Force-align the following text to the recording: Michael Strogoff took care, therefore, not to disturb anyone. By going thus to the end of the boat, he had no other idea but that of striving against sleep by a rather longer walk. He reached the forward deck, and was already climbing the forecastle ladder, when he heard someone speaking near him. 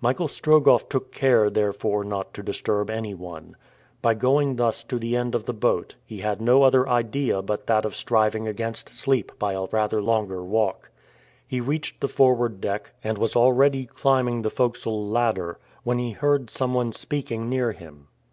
Michael 0.00 0.26
Strogoff 0.26 0.88
took 0.88 1.12
care, 1.12 1.48
therefore, 1.48 2.02
not 2.02 2.34
to 2.34 2.42
disturb 2.42 2.90
anyone. 2.90 3.54
By 4.00 4.14
going 4.14 4.56
thus 4.56 4.82
to 4.82 4.98
the 4.98 5.14
end 5.16 5.36
of 5.36 5.44
the 5.44 5.54
boat, 5.54 5.94
he 6.04 6.18
had 6.18 6.40
no 6.40 6.64
other 6.64 6.88
idea 6.88 7.42
but 7.42 7.68
that 7.68 7.84
of 7.84 7.94
striving 7.94 8.48
against 8.48 8.88
sleep 8.88 9.30
by 9.38 9.52
a 9.52 9.66
rather 9.70 10.02
longer 10.02 10.42
walk. 10.42 10.90
He 11.46 11.60
reached 11.60 12.00
the 12.00 12.08
forward 12.08 12.60
deck, 12.60 12.90
and 13.04 13.18
was 13.18 13.36
already 13.36 13.86
climbing 13.86 14.42
the 14.42 14.50
forecastle 14.50 15.06
ladder, 15.06 15.60
when 15.84 16.00
he 16.00 16.10
heard 16.10 16.50
someone 16.50 16.90
speaking 16.90 17.48
near 17.48 17.70
him. 17.70 18.08